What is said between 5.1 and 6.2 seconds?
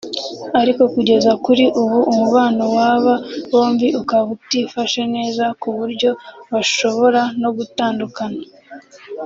neza ku buryo